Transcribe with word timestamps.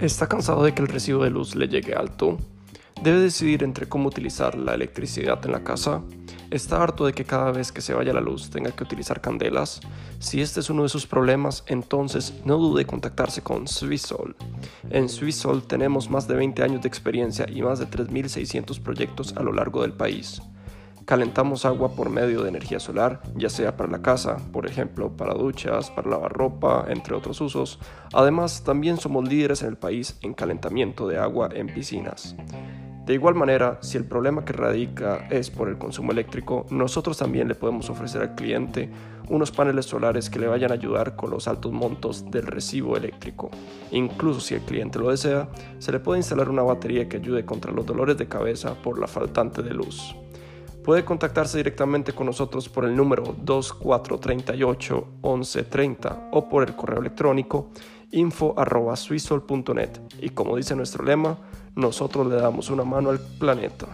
¿Está 0.00 0.26
cansado 0.26 0.64
de 0.64 0.72
que 0.72 0.80
el 0.80 0.88
recibo 0.88 1.24
de 1.24 1.28
luz 1.28 1.54
le 1.54 1.68
llegue 1.68 1.94
alto? 1.94 2.38
¿Debe 3.02 3.20
decidir 3.20 3.62
entre 3.62 3.86
cómo 3.86 4.08
utilizar 4.08 4.56
la 4.56 4.72
electricidad 4.72 5.44
en 5.44 5.52
la 5.52 5.62
casa? 5.62 6.00
¿Está 6.50 6.82
harto 6.82 7.04
de 7.04 7.12
que 7.12 7.26
cada 7.26 7.52
vez 7.52 7.70
que 7.70 7.82
se 7.82 7.92
vaya 7.92 8.14
la 8.14 8.22
luz 8.22 8.48
tenga 8.48 8.72
que 8.72 8.82
utilizar 8.82 9.20
candelas? 9.20 9.82
Si 10.18 10.40
este 10.40 10.60
es 10.60 10.70
uno 10.70 10.84
de 10.84 10.88
sus 10.88 11.06
problemas, 11.06 11.64
entonces 11.66 12.32
no 12.46 12.56
dude 12.56 12.80
en 12.80 12.88
contactarse 12.88 13.42
con 13.42 13.68
Swissol. 13.68 14.36
En 14.88 15.10
Swissol 15.10 15.64
tenemos 15.64 16.08
más 16.08 16.26
de 16.26 16.34
20 16.34 16.62
años 16.62 16.80
de 16.80 16.88
experiencia 16.88 17.44
y 17.46 17.60
más 17.60 17.78
de 17.78 17.86
3.600 17.86 18.80
proyectos 18.80 19.34
a 19.36 19.42
lo 19.42 19.52
largo 19.52 19.82
del 19.82 19.92
país. 19.92 20.40
Calentamos 21.10 21.64
agua 21.64 21.96
por 21.96 22.08
medio 22.08 22.44
de 22.44 22.50
energía 22.50 22.78
solar, 22.78 23.20
ya 23.34 23.50
sea 23.50 23.76
para 23.76 23.90
la 23.90 24.00
casa, 24.00 24.36
por 24.52 24.68
ejemplo, 24.68 25.16
para 25.16 25.34
duchas, 25.34 25.90
para 25.90 26.08
lavar 26.08 26.32
ropa, 26.32 26.84
entre 26.86 27.16
otros 27.16 27.40
usos. 27.40 27.80
Además, 28.12 28.62
también 28.62 28.96
somos 28.96 29.28
líderes 29.28 29.62
en 29.62 29.70
el 29.70 29.76
país 29.76 30.16
en 30.22 30.34
calentamiento 30.34 31.08
de 31.08 31.18
agua 31.18 31.48
en 31.52 31.66
piscinas. 31.66 32.36
De 33.06 33.14
igual 33.14 33.34
manera, 33.34 33.78
si 33.80 33.96
el 33.96 34.04
problema 34.04 34.44
que 34.44 34.52
radica 34.52 35.26
es 35.30 35.50
por 35.50 35.68
el 35.68 35.78
consumo 35.78 36.12
eléctrico, 36.12 36.66
nosotros 36.70 37.18
también 37.18 37.48
le 37.48 37.56
podemos 37.56 37.90
ofrecer 37.90 38.22
al 38.22 38.36
cliente 38.36 38.88
unos 39.28 39.50
paneles 39.50 39.86
solares 39.86 40.30
que 40.30 40.38
le 40.38 40.46
vayan 40.46 40.70
a 40.70 40.74
ayudar 40.74 41.16
con 41.16 41.30
los 41.30 41.48
altos 41.48 41.72
montos 41.72 42.30
del 42.30 42.46
recibo 42.46 42.96
eléctrico. 42.96 43.50
Incluso 43.90 44.38
si 44.38 44.54
el 44.54 44.60
cliente 44.60 45.00
lo 45.00 45.10
desea, 45.10 45.48
se 45.80 45.90
le 45.90 45.98
puede 45.98 46.20
instalar 46.20 46.48
una 46.48 46.62
batería 46.62 47.08
que 47.08 47.16
ayude 47.16 47.44
contra 47.44 47.72
los 47.72 47.84
dolores 47.84 48.16
de 48.16 48.28
cabeza 48.28 48.74
por 48.80 49.00
la 49.00 49.08
faltante 49.08 49.60
de 49.60 49.74
luz. 49.74 50.14
Puede 50.90 51.04
contactarse 51.04 51.56
directamente 51.56 52.12
con 52.12 52.26
nosotros 52.26 52.68
por 52.68 52.84
el 52.84 52.96
número 52.96 53.36
2438 53.44 55.06
1130 55.22 56.30
o 56.32 56.48
por 56.48 56.68
el 56.68 56.74
correo 56.74 56.98
electrónico 56.98 57.70
info.suisol.net 58.10 60.00
y 60.20 60.30
como 60.30 60.56
dice 60.56 60.74
nuestro 60.74 61.04
lema, 61.04 61.38
nosotros 61.76 62.26
le 62.26 62.34
damos 62.34 62.70
una 62.70 62.82
mano 62.82 63.10
al 63.10 63.20
planeta. 63.20 63.86